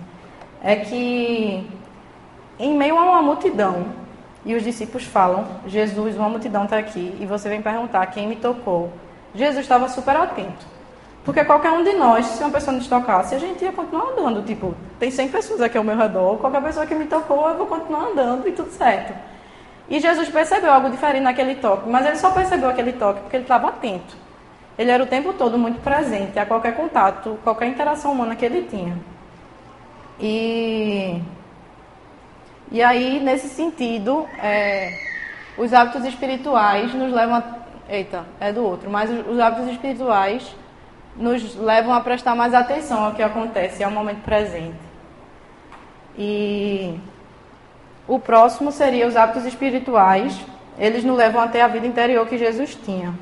[0.62, 1.68] é que
[2.60, 3.86] em meio a uma multidão,
[4.46, 8.36] e os discípulos falam: Jesus, uma multidão está aqui, e você vem perguntar quem me
[8.36, 8.92] tocou.
[9.34, 10.75] Jesus estava super atento.
[11.26, 14.46] Porque qualquer um de nós, se uma pessoa nos tocasse, a gente ia continuar andando.
[14.46, 17.66] Tipo, tem 100 pessoas aqui ao meu redor, qualquer pessoa que me tocou, eu vou
[17.66, 19.12] continuar andando e tudo certo.
[19.90, 23.44] E Jesus percebeu algo diferente naquele toque, mas ele só percebeu aquele toque porque ele
[23.44, 24.16] estava atento.
[24.78, 28.68] Ele era o tempo todo muito presente a qualquer contato, qualquer interação humana que ele
[28.70, 28.96] tinha.
[30.20, 31.22] E,
[32.72, 34.92] e aí, nesse sentido, é,
[35.58, 37.44] os hábitos espirituais nos levam a.
[37.88, 40.56] Eita, é do outro, mas os hábitos espirituais
[41.16, 44.76] nos levam a prestar mais atenção ao que acontece ao momento presente.
[46.18, 46.98] E
[48.08, 50.40] o próximo seria os hábitos espirituais.
[50.78, 53.14] Eles nos levam até a vida interior que Jesus tinha.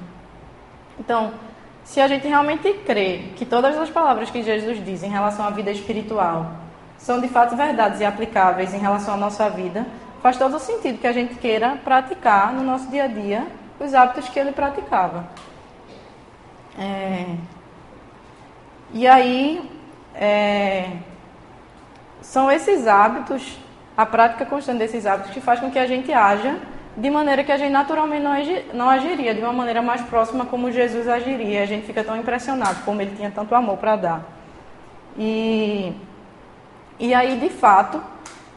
[0.99, 1.31] Então,
[1.83, 5.49] se a gente realmente crê que todas as palavras que Jesus diz em relação à
[5.49, 6.51] vida espiritual
[6.97, 9.85] são de fato verdades e aplicáveis em relação à nossa vida,
[10.21, 13.45] faz todo o sentido que a gente queira praticar no nosso dia a dia
[13.79, 15.27] os hábitos que ele praticava.
[16.79, 17.25] É,
[18.93, 19.69] e aí,
[20.15, 20.91] é,
[22.21, 23.57] são esses hábitos
[23.95, 26.57] a prática constante desses hábitos que faz com que a gente haja
[26.95, 28.23] de maneira que a gente naturalmente
[28.73, 31.63] não agiria, de uma maneira mais próxima como Jesus agiria.
[31.63, 34.23] A gente fica tão impressionado como ele tinha tanto amor para dar.
[35.17, 35.93] E,
[36.99, 38.01] e aí, de fato,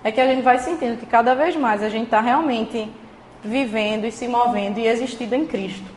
[0.05, 2.91] é que a gente vai sentindo que cada vez mais a gente está realmente
[3.43, 5.96] vivendo e se movendo e existindo em Cristo.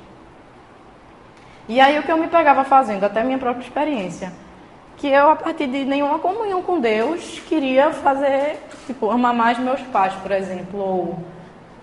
[1.69, 4.33] E aí o que eu me pegava fazendo, até minha própria experiência,
[4.97, 9.79] que eu, a partir de nenhuma comunhão com Deus, queria fazer, tipo, amar mais meus
[9.81, 11.19] pais, por exemplo, ou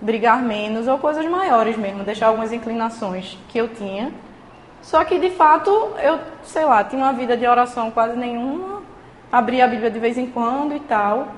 [0.00, 4.12] brigar menos, ou coisas maiores mesmo, deixar algumas inclinações que eu tinha.
[4.82, 5.70] Só que, de fato,
[6.02, 8.82] eu, sei lá, tinha uma vida de oração quase nenhuma,
[9.30, 11.28] abria a Bíblia de vez em quando e tal.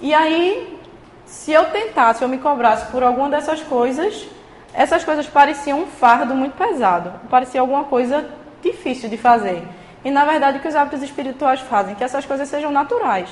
[0.00, 0.80] E aí,
[1.26, 4.26] se eu tentasse, eu me cobrasse por alguma dessas coisas,
[4.74, 8.28] essas coisas pareciam um fardo muito pesado, parecia alguma coisa
[8.60, 9.62] difícil de fazer.
[10.04, 13.28] E na verdade o que os hábitos espirituais fazem, que essas coisas sejam naturais.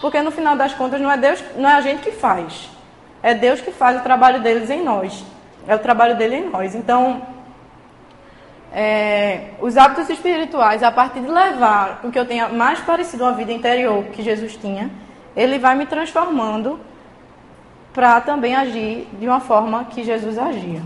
[0.00, 2.70] Porque no final das contas não é Deus, não é a gente que faz.
[3.22, 5.24] É Deus que faz o trabalho deles em nós.
[5.68, 6.74] É o trabalho dele em nós.
[6.74, 7.22] Então,
[8.72, 13.32] é, os hábitos espirituais, a partir de levar o que eu tenha mais parecido à
[13.32, 14.90] vida interior que Jesus tinha,
[15.34, 16.78] ele vai me transformando
[17.96, 20.82] para também agir de uma forma que Jesus agia.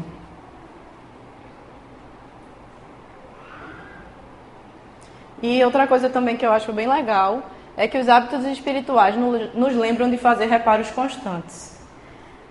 [5.43, 7.43] E outra coisa também que eu acho bem legal
[7.77, 11.85] é que os hábitos espirituais nos lembram de fazer reparos constantes.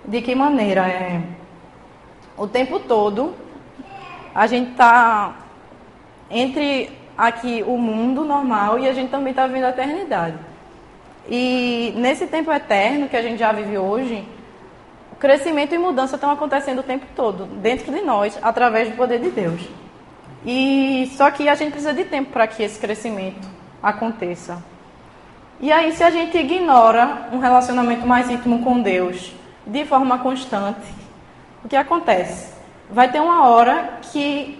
[0.03, 0.89] De que maneira?
[0.89, 1.21] É,
[2.35, 3.33] o tempo todo
[4.35, 5.35] a gente está
[6.29, 10.37] entre aqui o mundo normal e a gente também está vivendo a eternidade.
[11.29, 14.27] E nesse tempo eterno que a gente já vive hoje,
[15.19, 19.29] crescimento e mudança estão acontecendo o tempo todo, dentro de nós, através do poder de
[19.29, 19.61] Deus.
[20.45, 23.47] E só que a gente precisa de tempo para que esse crescimento
[23.83, 24.63] aconteça.
[25.59, 29.33] E aí, se a gente ignora um relacionamento mais íntimo com Deus
[29.67, 30.87] de forma constante,
[31.63, 32.53] o que acontece?
[32.89, 34.57] Vai ter uma hora que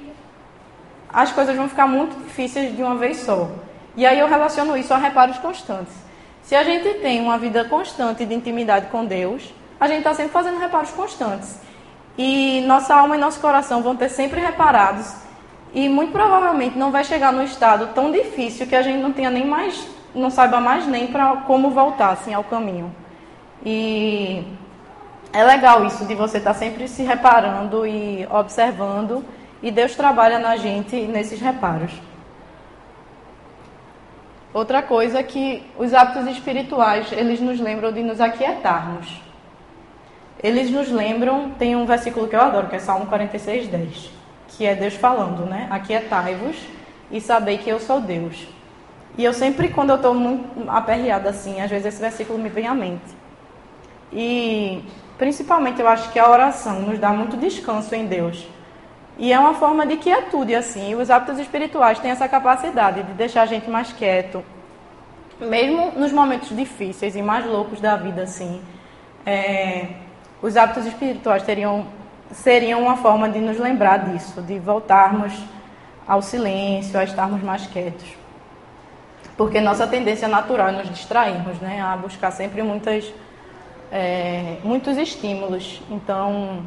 [1.07, 3.49] as coisas vão ficar muito difíceis de uma vez só.
[3.95, 5.93] E aí eu relaciono isso a reparos constantes.
[6.43, 10.31] Se a gente tem uma vida constante de intimidade com Deus, a gente está sempre
[10.31, 11.57] fazendo reparos constantes.
[12.17, 15.15] E nossa alma e nosso coração vão ter sempre reparados.
[15.73, 19.29] E muito provavelmente não vai chegar num estado tão difícil que a gente não tenha
[19.29, 22.93] nem mais, não saiba mais nem para como voltar assim, ao caminho.
[23.65, 24.43] E
[25.31, 29.23] é legal isso de você estar tá sempre se reparando e observando.
[29.61, 31.91] E Deus trabalha na gente nesses reparos.
[34.53, 39.28] Outra coisa é que os hábitos espirituais, eles nos lembram de nos aquietarmos
[40.41, 44.11] eles nos lembram, tem um versículo que eu adoro, que é Salmo 46, 10,
[44.47, 45.67] que é Deus falando, né?
[45.69, 46.55] Aquietai-vos
[47.11, 48.47] e sabei que eu sou Deus.
[49.17, 52.67] E eu sempre, quando eu estou muito aperreada assim, às vezes esse versículo me vem
[52.67, 53.17] à mente.
[54.13, 54.81] E
[55.17, 58.47] principalmente eu acho que a oração nos dá muito descanso em Deus.
[59.17, 60.91] E é uma forma de quietude, assim.
[60.91, 64.41] E os hábitos espirituais têm essa capacidade de deixar a gente mais quieto,
[65.41, 68.61] mesmo nos momentos difíceis e mais loucos da vida, assim.
[69.25, 69.87] É,
[70.41, 71.85] os hábitos espirituais teriam,
[72.31, 75.33] seriam uma forma de nos lembrar disso, de voltarmos
[76.07, 78.07] ao silêncio, a estarmos mais quietos.
[79.35, 81.81] Porque nossa tendência natural é nos distrairmos, né?
[81.81, 83.13] a buscar sempre muitas,
[83.91, 85.81] é, muitos estímulos.
[85.89, 86.65] Então,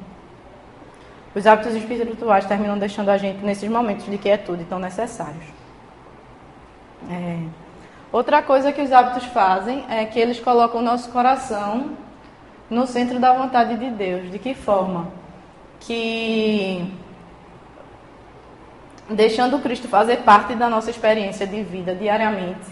[1.34, 5.44] os hábitos espirituais terminam deixando a gente nesses momentos de quietude tão necessários.
[7.10, 7.38] É.
[8.12, 11.96] Outra coisa que os hábitos fazem é que eles colocam o nosso coração
[12.70, 14.30] no centro da vontade de Deus.
[14.30, 15.08] De que forma?
[15.80, 16.92] Que
[19.08, 22.70] deixando Cristo fazer parte da nossa experiência de vida diariamente,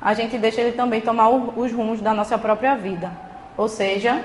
[0.00, 3.12] a gente deixa ele também tomar os rumos da nossa própria vida.
[3.56, 4.24] Ou seja,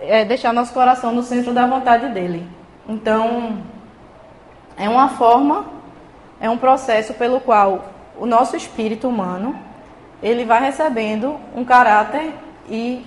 [0.00, 2.46] é deixar nosso coração no centro da vontade dele.
[2.88, 3.58] Então,
[4.76, 5.66] é uma forma,
[6.40, 7.86] é um processo pelo qual
[8.18, 9.58] o nosso espírito humano
[10.22, 12.32] ele vai recebendo um caráter
[12.68, 13.04] e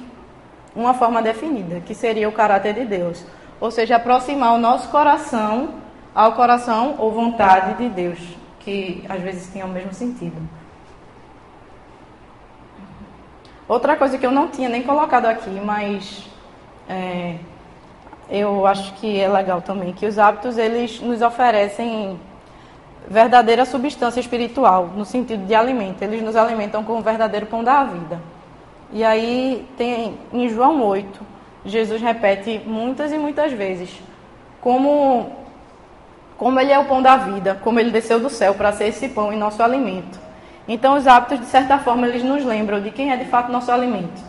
[0.76, 3.26] uma forma definida, que seria o caráter de Deus.
[3.60, 5.76] Ou seja, aproximar o nosso coração
[6.14, 8.20] ao coração ou vontade de Deus,
[8.60, 10.38] que às vezes tem o mesmo sentido.
[13.68, 16.24] Outra coisa que eu não tinha nem colocado aqui, mas
[16.88, 17.38] é,
[18.30, 22.20] eu acho que é legal também, que os hábitos eles nos oferecem
[23.08, 26.02] verdadeira substância espiritual, no sentido de alimento.
[26.02, 28.20] Eles nos alimentam com o verdadeiro pão da vida.
[28.92, 31.20] E aí tem em João 8,
[31.66, 33.90] Jesus repete muitas e muitas vezes
[34.62, 35.32] como
[36.38, 39.08] como ele é o pão da vida, como ele desceu do céu para ser esse
[39.08, 40.20] pão e nosso alimento.
[40.68, 43.72] Então os hábitos de certa forma eles nos lembram de quem é de fato nosso
[43.72, 44.22] alimento.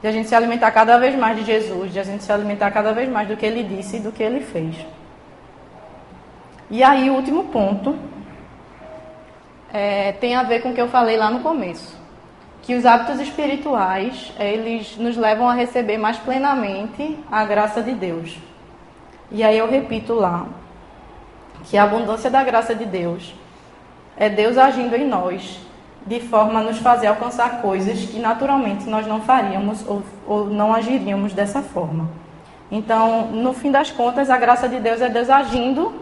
[0.00, 2.70] de a gente se alimentar cada vez mais de Jesus, de a gente se alimentar
[2.70, 4.76] cada vez mais do que ele disse e do que ele fez.
[6.70, 7.96] E aí, o último ponto
[9.72, 11.97] é, tem a ver com o que eu falei lá no começo,
[12.68, 18.36] que os hábitos espirituais eles nos levam a receber mais plenamente a graça de Deus.
[19.30, 20.46] E aí eu repito lá
[21.64, 23.34] que a abundância da graça de Deus
[24.18, 25.60] é Deus agindo em nós
[26.06, 30.74] de forma a nos fazer alcançar coisas que naturalmente nós não faríamos ou, ou não
[30.74, 32.10] agiríamos dessa forma.
[32.70, 35.94] Então, no fim das contas, a graça de Deus é Deus agindo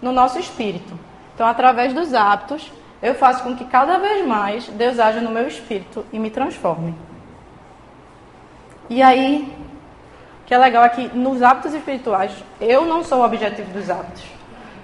[0.00, 0.96] no nosso espírito.
[1.34, 2.70] Então, através dos hábitos,
[3.02, 6.94] eu faço com que cada vez mais Deus haja no meu espírito e me transforme.
[8.88, 9.52] E aí,
[10.42, 13.90] o que é legal é que nos hábitos espirituais, eu não sou o objetivo dos
[13.90, 14.22] hábitos.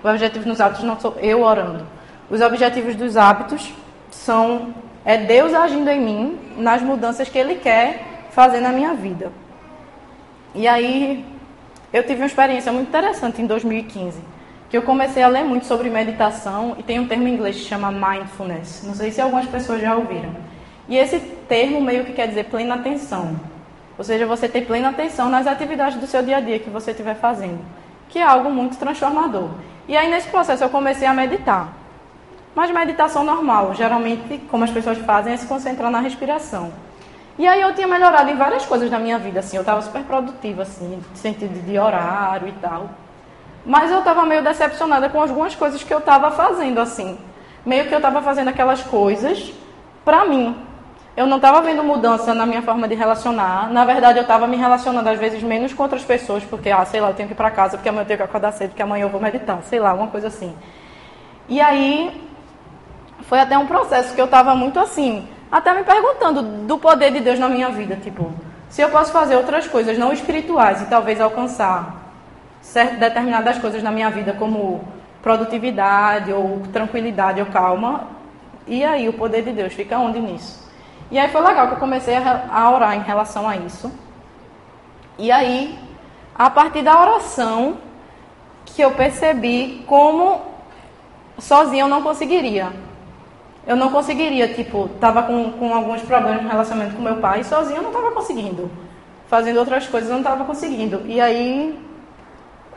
[0.03, 1.87] O objetivo dos hábitos não sou eu orando.
[2.31, 3.73] Os objetivos dos hábitos
[4.11, 9.33] são é Deus agindo em mim nas mudanças que Ele quer fazer na minha vida.
[10.55, 11.25] E aí
[11.93, 14.21] eu tive uma experiência muito interessante em 2015,
[14.69, 17.63] que eu comecei a ler muito sobre meditação e tem um termo em inglês que
[17.63, 18.83] chama mindfulness.
[18.85, 20.31] Não sei se algumas pessoas já ouviram.
[20.89, 23.39] E esse termo meio que quer dizer plena atenção.
[23.97, 26.91] Ou seja, você ter plena atenção nas atividades do seu dia a dia que você
[26.91, 27.59] estiver fazendo,
[28.09, 29.51] que é algo muito transformador.
[29.89, 31.73] E aí nesse processo eu comecei a meditar.
[32.55, 36.73] Mas meditação normal, geralmente, como as pessoas fazem, é se concentrar na respiração.
[37.39, 40.03] E aí eu tinha melhorado em várias coisas da minha vida, assim, eu estava super
[40.03, 42.91] produtiva, assim, no sentido de horário e tal.
[43.69, 47.19] Mas eu estava meio decepcionada com algumas coisas que eu estava fazendo, assim.
[47.67, 49.53] Meio que eu estava fazendo aquelas coisas
[50.07, 50.57] para mim.
[51.15, 53.71] Eu não estava vendo mudança na minha forma de relacionar.
[53.71, 56.99] Na verdade, eu estava me relacionando às vezes menos com outras pessoas, porque, ah, sei
[57.03, 58.83] lá, eu tenho que ir para casa, porque amanhã eu tenho que acordar cedo, porque
[58.83, 60.57] amanhã eu vou meditar, sei lá, uma coisa assim.
[61.47, 62.27] E aí
[63.25, 67.21] foi até um processo que eu estava muito assim, até me perguntando do poder de
[67.21, 68.33] Deus na minha vida, tipo,
[68.71, 71.98] se eu posso fazer outras coisas não espirituais e talvez alcançar
[72.99, 74.85] determinadas coisas na minha vida, como
[75.23, 78.09] produtividade ou tranquilidade ou calma,
[78.67, 80.69] e aí o poder de Deus fica onde nisso?
[81.11, 83.91] E aí foi legal que eu comecei a orar em relação a isso.
[85.19, 85.79] E aí,
[86.35, 87.79] a partir da oração,
[88.67, 90.43] que eu percebi como
[91.39, 92.73] sozinha eu não conseguiria
[93.69, 97.77] eu não conseguiria, tipo, tava com, com alguns problemas no relacionamento com meu pai, sozinho
[97.77, 98.71] eu não tava conseguindo.
[99.27, 101.03] Fazendo outras coisas eu não tava conseguindo.
[101.05, 101.79] E aí,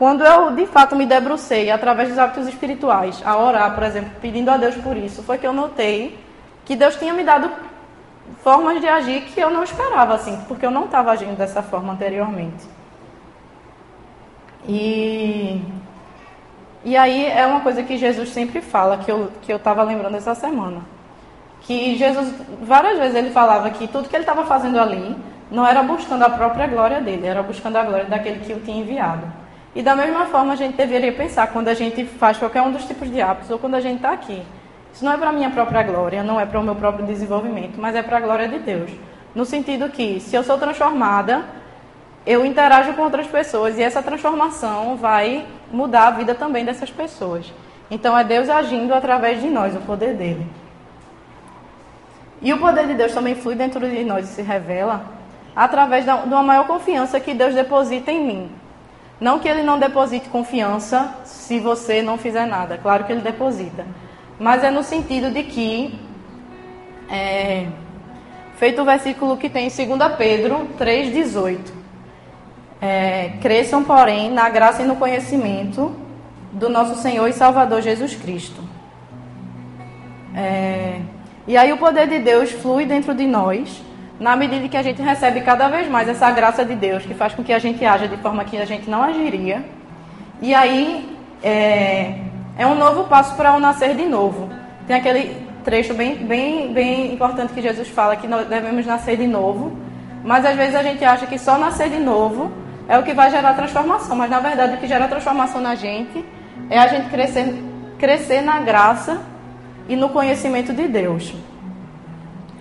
[0.02, 4.50] quando eu de fato me debrucei através dos hábitos espirituais, a orar, por exemplo, pedindo
[4.50, 6.18] a Deus por isso, foi que eu notei
[6.64, 7.48] que Deus tinha me dado
[8.42, 11.92] formas de agir que eu não esperava, assim, porque eu não estava agindo dessa forma
[11.92, 12.64] anteriormente.
[14.66, 15.62] E
[16.84, 20.16] e aí é uma coisa que Jesus sempre fala, que eu que eu estava lembrando
[20.16, 20.80] essa semana.
[21.60, 25.16] Que Jesus, várias vezes ele falava que tudo que ele estava fazendo ali
[25.48, 28.80] não era buscando a própria glória dele, era buscando a glória daquele que o tinha
[28.80, 29.41] enviado.
[29.74, 32.84] E da mesma forma a gente deveria pensar quando a gente faz qualquer um dos
[32.84, 34.42] tipos de hábitos ou quando a gente está aqui.
[34.92, 37.80] Isso não é para a minha própria glória, não é para o meu próprio desenvolvimento,
[37.80, 38.90] mas é para a glória de Deus.
[39.34, 41.44] No sentido que, se eu sou transformada,
[42.26, 47.50] eu interajo com outras pessoas e essa transformação vai mudar a vida também dessas pessoas.
[47.90, 50.46] Então é Deus agindo através de nós, o poder dele.
[52.42, 55.04] E o poder de Deus também flui dentro de nós e se revela
[55.54, 58.61] através de uma maior confiança que Deus deposita em mim.
[59.22, 63.86] Não que ele não deposite confiança se você não fizer nada, claro que ele deposita.
[64.36, 65.96] Mas é no sentido de que,
[67.08, 67.68] é,
[68.56, 71.56] feito o versículo que tem em 2 Pedro 3,18.
[72.80, 75.94] É, cresçam, porém, na graça e no conhecimento
[76.50, 78.60] do nosso Senhor e Salvador Jesus Cristo.
[80.34, 81.00] É,
[81.46, 83.84] e aí o poder de Deus flui dentro de nós,
[84.22, 87.34] na medida que a gente recebe cada vez mais essa graça de Deus, que faz
[87.34, 89.64] com que a gente haja de forma que a gente não agiria.
[90.40, 92.20] E aí é,
[92.56, 94.48] é um novo passo para o nascer de novo.
[94.86, 99.26] Tem aquele trecho bem, bem, bem importante que Jesus fala que nós devemos nascer de
[99.26, 99.76] novo,
[100.22, 102.52] mas às vezes a gente acha que só nascer de novo
[102.88, 104.14] é o que vai gerar transformação.
[104.14, 106.24] Mas na verdade o que gera transformação na gente
[106.70, 107.60] é a gente crescer,
[107.98, 109.20] crescer na graça
[109.88, 111.34] e no conhecimento de Deus.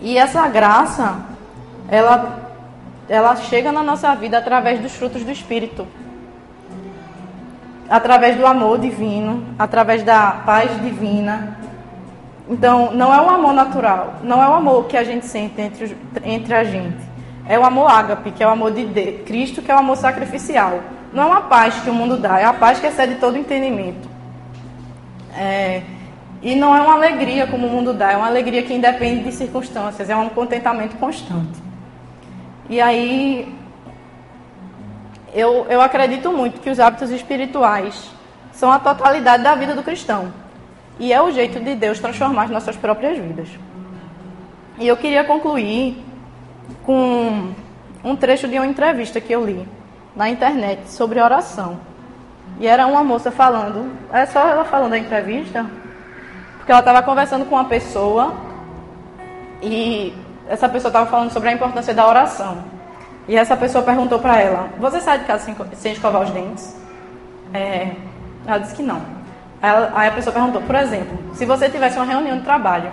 [0.01, 1.29] E essa graça,
[1.91, 2.51] ela,
[3.07, 5.87] ela chega na nossa vida através dos frutos do Espírito.
[7.87, 11.57] Através do amor divino, através da paz divina.
[12.49, 15.95] Então, não é um amor natural, não é o amor que a gente sente entre,
[16.23, 17.11] entre a gente
[17.47, 18.85] é o amor ágape, que é o amor de
[19.25, 20.79] Cristo, que é o amor sacrificial.
[21.13, 24.09] Não é uma paz que o mundo dá, é a paz que excede todo entendimento.
[25.35, 25.81] É,
[26.41, 29.31] e não é uma alegria como o mundo dá, é uma alegria que independe de
[29.31, 31.70] circunstâncias, é um contentamento constante.
[32.71, 33.53] E aí
[35.33, 38.09] eu, eu acredito muito que os hábitos espirituais
[38.53, 40.31] são a totalidade da vida do cristão.
[40.97, 43.49] E é o jeito de Deus transformar as nossas próprias vidas.
[44.79, 46.01] E eu queria concluir
[46.85, 47.53] com
[48.05, 49.67] um trecho de uma entrevista que eu li
[50.15, 51.77] na internet sobre oração.
[52.57, 55.65] E era uma moça falando, é só ela falando da entrevista,
[56.55, 58.33] porque ela estava conversando com uma pessoa
[59.61, 60.13] e
[60.47, 62.57] essa pessoa estava falando sobre a importância da oração.
[63.27, 66.75] E essa pessoa perguntou para ela: Você sai de casa sem, sem escovar os dentes?
[67.53, 67.91] É,
[68.45, 69.01] ela disse que não.
[69.61, 72.91] Ela, aí a pessoa perguntou: Por exemplo, se você tivesse uma reunião de trabalho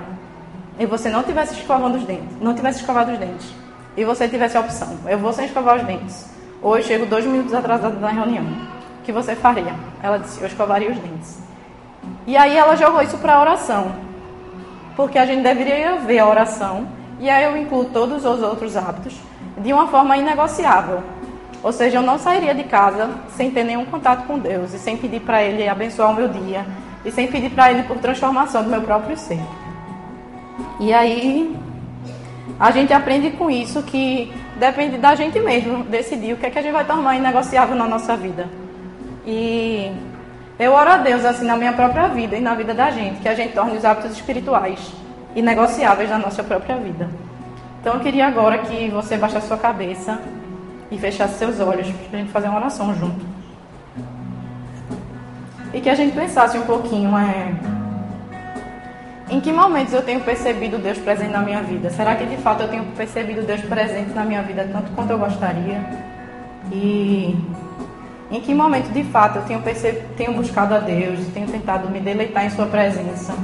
[0.78, 3.52] e você não tivesse escovando os dentes, não tivesse escovado os dentes,
[3.96, 6.26] e você tivesse a opção: Eu vou sem escovar os dentes,
[6.62, 9.74] ou eu chego dois minutos atrasado na reunião, o que você faria?
[10.02, 11.38] Ela disse: Eu escovaria os dentes.
[12.26, 13.92] E aí ela jogou isso para a oração,
[14.94, 16.86] porque a gente deveria ver a oração,
[17.20, 19.16] e aí eu incluo todos os outros hábitos
[19.56, 21.02] de uma forma inegociável.
[21.62, 24.96] Ou seja, eu não sairia de casa sem ter nenhum contato com Deus e sem
[24.96, 26.64] pedir para Ele abençoar o meu dia
[27.04, 29.40] e sem pedir para Ele por transformação do meu próprio ser.
[30.78, 31.56] E aí
[32.60, 36.58] a gente aprende com isso que depende da gente mesmo decidir o que é que
[36.58, 38.48] a gente vai tornar inegociável na nossa vida.
[39.26, 39.90] E
[40.58, 43.28] eu oro a Deus assim na minha própria vida e na vida da gente, que
[43.28, 47.08] a gente torne os hábitos espirituais inegociáveis na nossa própria vida.
[47.80, 50.20] Então eu queria agora que você baixasse sua cabeça
[50.90, 53.24] e fechasse seus olhos para a gente fazer uma oração junto.
[55.72, 57.54] E que a gente pensasse um pouquinho, é,
[59.30, 61.90] em que momentos eu tenho percebido Deus presente na minha vida?
[61.90, 65.18] Será que de fato eu tenho percebido Deus presente na minha vida tanto quanto eu
[65.18, 65.84] gostaria?
[66.72, 67.36] E
[68.30, 70.02] em que momento de fato eu tenho, perceb...
[70.16, 73.34] tenho buscado a Deus, tenho tentado me deleitar em Sua presença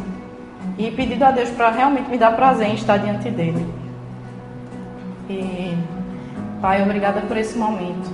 [0.76, 3.66] e pedido a Deus para realmente me dar prazer em estar diante dele?
[5.28, 5.76] E,
[6.60, 8.10] Pai, obrigada por esse momento.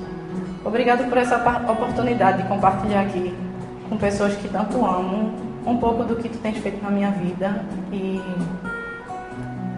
[0.64, 1.36] Obrigada por essa
[1.70, 3.34] oportunidade de compartilhar aqui
[3.88, 5.32] com pessoas que tanto amo
[5.66, 7.64] um pouco do que tu tens feito na minha vida.
[7.90, 8.20] E,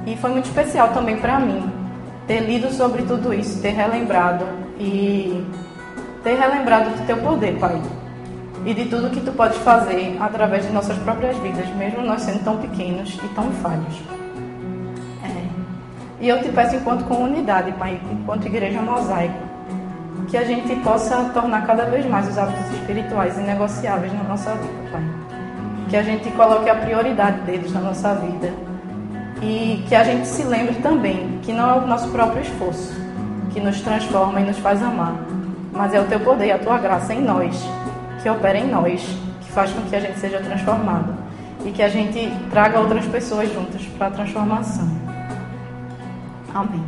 [0.07, 1.71] e foi muito especial também para mim
[2.27, 4.45] ter lido sobre tudo isso, ter relembrado
[4.79, 5.45] e
[6.23, 7.81] ter relembrado do teu poder, Pai.
[8.65, 12.45] E de tudo que tu podes fazer através de nossas próprias vidas, mesmo nós sendo
[12.45, 14.03] tão pequenos e tão falhos.
[16.23, 19.35] E eu te peço, enquanto comunidade, Pai, enquanto igreja mosaico,
[20.29, 24.91] que a gente possa tornar cada vez mais os hábitos espirituais inegociáveis na nossa vida,
[24.93, 25.03] Pai.
[25.91, 28.53] Que a gente coloque a prioridade deles na nossa vida.
[29.43, 32.95] E que a gente se lembre também que não é o nosso próprio esforço
[33.53, 35.17] que nos transforma e nos faz amar,
[35.73, 37.61] mas é o teu poder e a tua graça em nós,
[38.23, 39.03] que opera em nós,
[39.41, 41.15] que faz com que a gente seja transformado
[41.65, 44.89] e que a gente traga outras pessoas juntas para a transformação.
[46.55, 46.85] Amém.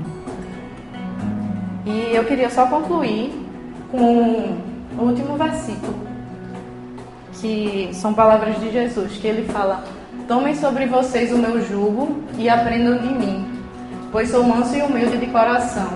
[1.87, 3.33] E eu queria só concluir
[3.91, 4.57] com
[4.99, 5.95] o último versículo,
[7.41, 9.85] que são palavras de Jesus, que ele fala:
[10.27, 13.47] Tomem sobre vocês o meu jugo e aprendam de mim,
[14.11, 15.89] pois sou manso e humilde de coração,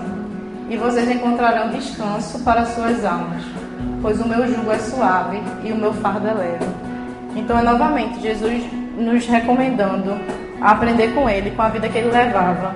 [0.69, 3.43] e vocês encontrarão descanso para suas almas,
[4.01, 6.65] pois o meu jugo é suave e o meu fardo é leve.
[7.35, 8.63] Então é novamente Jesus
[8.97, 10.17] nos recomendando
[10.61, 12.75] a aprender com ele, com a vida que ele levava,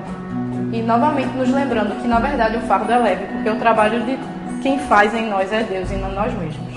[0.72, 4.18] e novamente nos lembrando que na verdade o fardo é leve, porque o trabalho de
[4.62, 6.73] quem faz em nós é Deus e não nós mesmos.